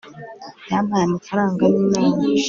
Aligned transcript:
yampaye 0.71 1.03
amafaranga 1.07 1.63
ninama 1.73 2.23